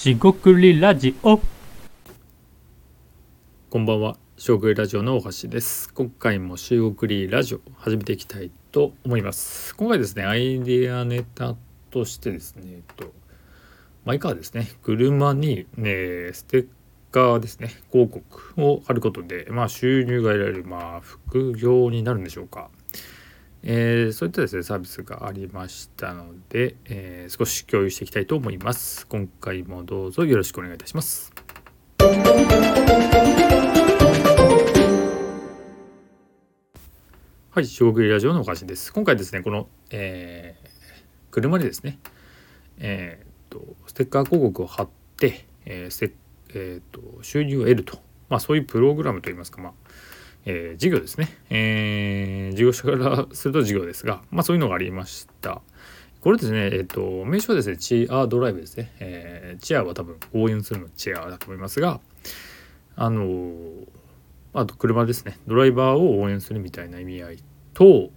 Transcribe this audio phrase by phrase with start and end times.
[0.00, 1.38] しごくりラジオ
[3.68, 5.92] こんばんは、しごくりラジオの大橋です。
[5.92, 9.76] 今回もしごくりラジオ始めていきたいと思います。
[9.76, 11.54] 今回ですね、アイディアネタ
[11.90, 13.12] としてですね、えっと、
[14.06, 16.68] マイカーですね、車に、ね、ステッ
[17.10, 22.70] カーですね、広告を貼ることで、まあ収入が得られる、まあ副業になるんでしょうか。
[23.62, 29.06] えーそういったですねサービスがありましたので、えー少し共有していきたいと思います。
[29.06, 31.30] 今回もどうぞよろしくお願いいたします。
[37.50, 38.92] はい、小国ラジオのおかしです。
[38.94, 40.70] 今回ですね、この、えー
[41.30, 41.98] 車にですね、
[42.78, 44.88] えーとステッカー広告を貼っ
[45.18, 46.14] て、えーステ
[46.54, 47.98] えーと収入を得ると、
[48.30, 49.72] まあ、そういうプログラムといいますか、まあ
[50.44, 55.62] えー事業ですね、えー事業者からすると事業ですが、まあ、そういうのがありました。
[56.20, 58.92] これですね、えっ、と、名称はですね、チアドライブですね。
[59.00, 62.00] えーチアは多分応援するのチアだと思いますが、
[62.96, 63.88] あのー
[64.52, 67.38] あと車ですね、ドライバーを応援するみたいな意味合い
[67.72, 68.10] と、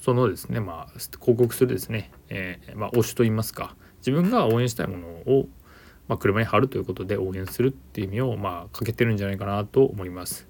[0.00, 5.48] そのですね、まあ、広告するですね、えーまあ、推しと言いますか、自分が応援したいものを、
[6.06, 10.46] まあ、車に貼るということで応援するっていう意味を、まあ、かけてるんじゃないかなと思います。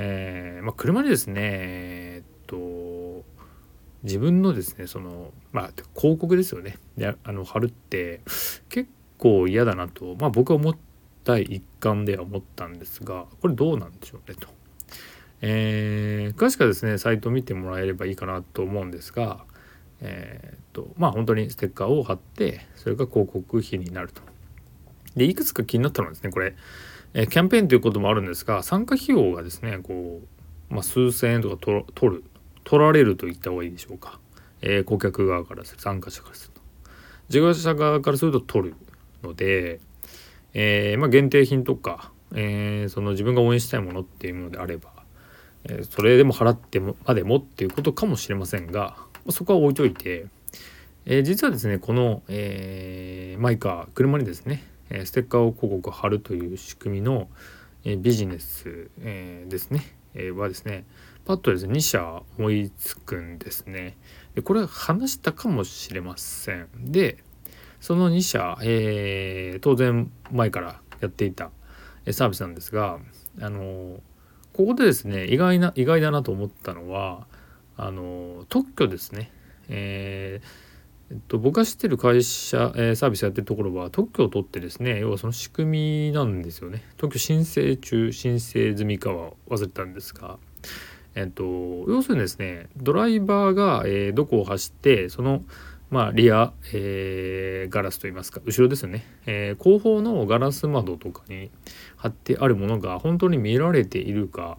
[0.00, 3.24] えーまあ、車にですね、えーっと、
[4.04, 6.78] 自分のですね、その、まあ、広告ですよね。
[6.96, 8.20] であの貼るって
[8.68, 10.76] 結構嫌だなと、まあ、僕は思っ
[11.24, 14.48] た一環では思ったんですが、これどうなんでしょうねと。
[15.40, 19.44] えー詳しくはですねサイトを見てもらえればいいかなと思うんですが
[20.00, 24.22] えっとまあ本当にステッカーを貼ってそれが広告費になると。
[25.16, 26.54] でいくつか気になったのはですねこれ、
[27.14, 30.20] えキャンペーンということもあるんですが参加費用がですねこ
[30.70, 32.24] う、まあ、数千円とか取る
[32.64, 34.20] 取られると言った方がいいでしょうか、
[34.60, 36.60] えー顧客側からする参加者からすると。
[37.28, 38.74] 事業者側からすると取る
[39.22, 39.80] ので、
[40.52, 44.90] えーまあ、限定品とか、えーその自分が応援したいものっていうものであれば
[45.64, 50.26] えそれでも払ってもまでもっていうことかもしれませんがまそこは置いといて、
[51.06, 57.28] え実はですねこの、えーマイカー車にですねえステッカーを広告貼るという仕組みの、
[57.84, 59.82] えビジネス、えですね、
[60.14, 60.84] えはですね
[61.24, 63.96] パッとですね2社思いつくんですね。
[64.34, 66.68] でこれは話したかもしれません。
[66.78, 67.18] で
[67.80, 71.50] その2社、えー当然前からやっていた
[72.10, 72.98] サービスなんですが
[73.40, 74.00] あの
[74.52, 77.26] ここでですね意外な意外だなと思ったのは
[77.76, 79.30] あの特許ですね、
[79.68, 80.67] えー
[81.10, 86.82] えっと、僕が知ってる会社、えーサービスやってるところは特許を取ってですね要はその仕組みなんですよね。
[86.98, 90.38] 特許申請中申請済みかは忘れたんですが
[91.14, 91.44] えっと
[91.88, 95.42] 要するにですねドライバーが、えーどこを走ってその
[95.90, 101.50] まあ、リア、えーガラスといいますか後ろですよね、えー後方のガラス窓とかに
[101.96, 104.58] 貼ってあるものが本当に見られているか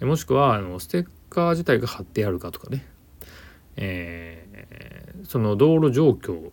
[0.00, 2.86] もしくはあのステッカー自体が貼ってあるかとかね、
[3.76, 4.44] えー
[5.24, 6.50] その道路状況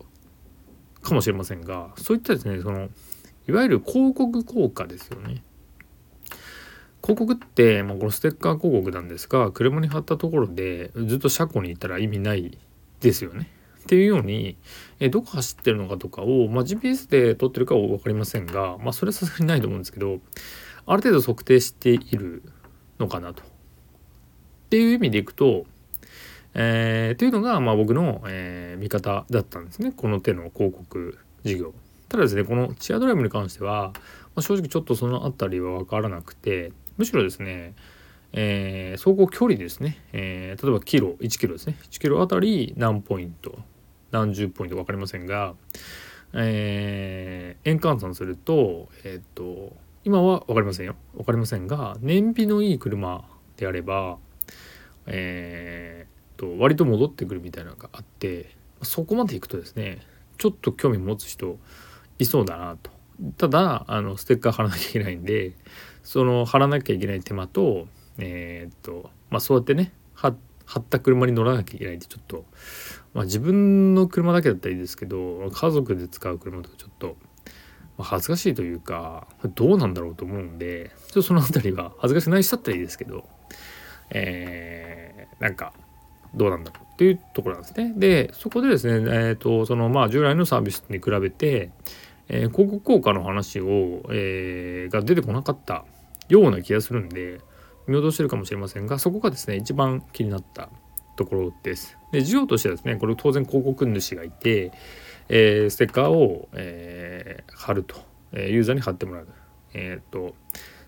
[1.01, 2.89] かもしれませんがそういったですねその
[3.47, 5.43] いわゆる広告効果ですよね。
[7.03, 12.59] 広告って、まあ、このステッカー広告なんですが車に貼ったところでずっと車庫にいたら意味ない
[12.99, 13.49] ですよね。
[13.79, 14.57] っていうように、
[14.99, 20.19] えどこ走ってるのかとかを、まあ、GPS で撮ってるかは分かりませんが、まあ、それはさすがにないと思うんですけど
[20.85, 22.43] ある程度測定している
[22.99, 23.41] のかなと。
[23.41, 23.45] っ
[24.69, 25.65] ていう意味でいくと、
[26.53, 29.91] えー、というのが、まあ、僕の、えー見方だったんですね。
[29.95, 31.73] この手の広告事業。
[32.09, 34.01] ただですねこのチアドライブに関しては、ま
[34.37, 37.73] あ、正直ちょっとその辺りは分からなくてむしろですね
[38.33, 41.77] えー走行距離ですね、えー例えばキロ1キロですね。
[41.89, 43.59] 1キロあたり何ポイント
[44.11, 45.53] 何十ポイント分かりませんが、
[46.33, 49.73] えー円換算するとえーと
[50.03, 50.95] 今は分かりませんよ。
[51.13, 53.23] 分かりませんが燃費のいい車
[53.57, 54.17] であれば
[55.05, 56.10] えー
[56.41, 58.49] と割と戻ってくるみたいなのがあって
[58.81, 59.99] そこまでいくとですね
[60.39, 61.59] ちょっと興味持つ人
[62.17, 62.89] いそうだなと。
[63.37, 65.51] ただあのステッカー貼らなきゃいけないんで
[66.01, 70.29] その貼らなきゃいけない手間とえーっとまあそうやってね貼
[70.79, 72.45] った車に乗らなきゃいけないってちょっと、
[73.13, 77.17] まあ、自分の車だけだったらいいですけど家族で使う車とかちょっと、
[77.99, 83.27] 恥ずかしいというかどうなんだろうと思うんでちょっとその辺りは恥ずかしくない人だったらいいですけど
[84.09, 85.73] えーなんか
[86.33, 87.93] どうなんだろうっていうところなんですね。
[87.95, 91.71] でそこでですね、えー、とそのまあ従来のサービスに比べて、
[92.29, 95.85] えー広告効果の話を、えーが出てこなかった
[96.29, 97.41] ような気がするんで
[97.87, 100.69] 見落としてるかもしれませんがそこがですね一番気になった
[101.17, 101.97] ところです。
[102.11, 104.71] で事業としてはですねこれ当然広告主がいて、
[105.29, 107.95] えー、ステッカーを、えー、貼ると、
[108.31, 109.27] えユーザーに貼ってもらう。
[109.73, 110.35] えーと、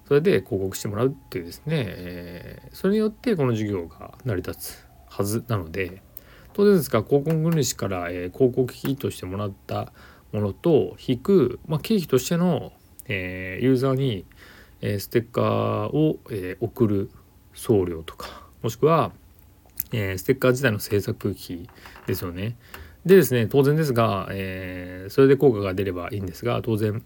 [0.07, 6.01] それで広告してもらうっていうですね、えそれによってこの事業が成り立つはずなので
[6.53, 9.91] 当然ですが広告主から、え広告費としてもらった
[10.31, 12.73] ものと引く、まあ、経費としての、
[13.07, 14.25] えユーザーに、
[14.81, 15.43] えステッカー
[15.87, 17.09] を、え送る
[17.53, 19.11] 送料とかもしくは、
[19.91, 21.69] えー、ステッカー自体の制作費
[22.07, 22.57] ですよね。
[23.05, 27.03] でですね当然ですが、えー、それで効果が出ればいいんですが当然、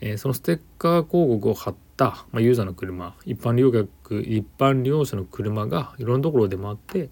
[0.00, 7.10] えー、そのステッカー広告を貼った、まあ、ユーザーの車一般利用客一般利用者の車がいろんなところで回って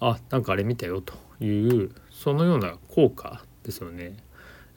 [0.00, 1.14] あなんかあれ見たよと
[1.44, 4.16] いうそのような効果ですよね。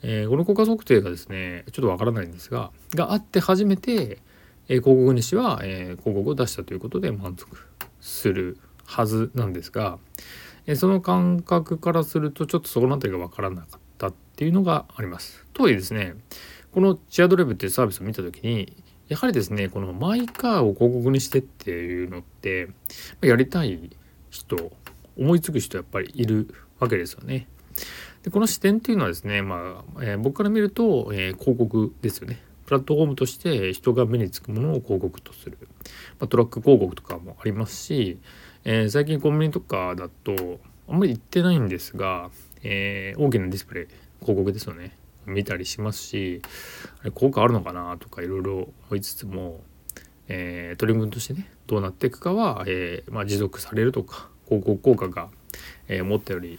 [0.02, 4.18] えー、この効果測定がですねちょっとわからないんですががあって初めて、
[4.68, 7.48] えー、広告主は、えー、広告を出したということで満足
[8.00, 9.98] するはずなんですが、
[10.66, 15.44] えその感覚からするとちょっとそこの辺りが分からなかったっていうのがあります。
[15.52, 16.14] とはいえですね
[16.72, 18.76] このチアドライブっていうサービスを見た時に
[19.08, 22.68] やはりですねこのマイカーを広告にしてっていうのって
[23.20, 23.90] やりたい
[24.30, 24.72] 人
[25.20, 27.46] 思いつく人やっぱりいるわけですよね。
[28.22, 32.42] でこの視点っていうのはですね、まあえー、僕から見ると、えー、広告ですよね。
[32.66, 35.58] プラットフォームとして人が目につくものを広告とする、
[36.20, 38.20] まあ、トラック広告とかもありますし、
[38.64, 42.30] えー、最近コンビニとかだとあんまり行ってないんですが、
[42.62, 43.86] え、大きなディスプレイ
[44.20, 44.96] 広告ですよね
[45.26, 46.42] 見たりしますし
[47.00, 49.60] あれ効果あるのかなとかいろいろ思いつつも、
[50.28, 55.28] え、取り組みとしてねどうなっていくかは、えまあ、持続されるとか広告効果が、
[55.86, 56.58] えー、思ったより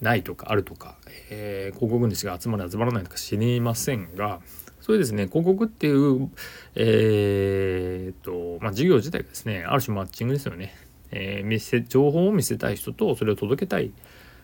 [0.00, 0.96] ないとかあるとか、
[1.30, 4.40] えー、広告主が集まる集まらないとか知りませんが
[4.80, 6.30] それですね広告っていう
[6.74, 10.74] えー、っとまあ事業自体がですねある種マッチングですよね、
[11.10, 13.92] えー、見せ情報を見せたい人とそれを届けたい、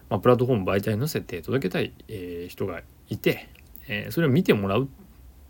[0.09, 3.49] まあ、プラットフォーム媒体に載せて届けたい、えー、人がいて、
[3.89, 4.89] えー、それを見てもらう。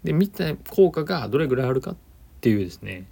[0.04, 1.96] で見た効果がどれぐらいあるかっ
[2.36, 3.06] っていうですね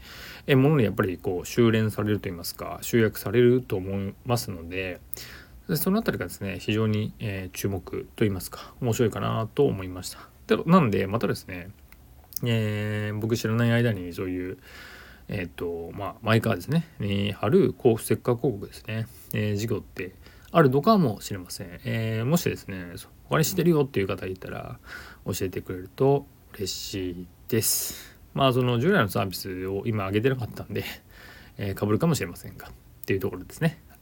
[0.46, 5.00] えものにやっぱりこう修練されると言いますか集約されると思いますので
[5.76, 10.18] その辺りがですね非常に、えー、注目と言いますか面白いかなと思いました。
[10.46, 11.70] でなんでまたですね、
[12.44, 14.58] えー、僕知らない間にそういう
[15.28, 20.14] えっ、ー、とまあマイカーですねに貼るこうステッカー広告ですね、えー、事業って
[20.52, 22.92] あるのかもしれません、えー、もしですね
[23.30, 24.78] 他にしてるよっていう方いたら
[25.24, 30.84] 教えてくれると嬉しいですまあその従来のサービスを今上げてなかったんで、
[31.56, 32.72] えー、被るかもしれませんがっ
[33.06, 33.98] ていうところですね、はい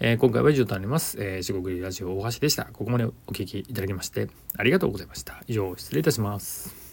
[0.00, 1.16] えー、今回は以上となります。
[1.20, 2.64] えー、四国ラジオ大橋でした。
[2.64, 5.42] ここまでお聴きいただきましてありがとうございました。
[5.46, 6.87] 以上、失礼いたします。